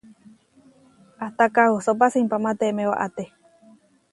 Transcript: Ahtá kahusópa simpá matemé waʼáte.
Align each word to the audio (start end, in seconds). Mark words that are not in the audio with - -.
Ahtá 1.25 1.45
kahusópa 1.55 2.07
simpá 2.13 2.37
matemé 2.45 2.83
waʼáte. 2.91 3.23